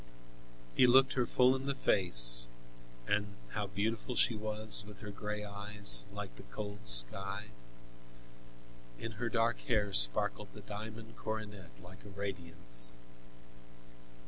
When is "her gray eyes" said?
5.01-6.05